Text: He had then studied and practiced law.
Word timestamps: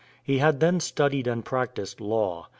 He 0.23 0.39
had 0.39 0.61
then 0.61 0.79
studied 0.79 1.27
and 1.27 1.45
practiced 1.45 2.01
law. 2.01 2.47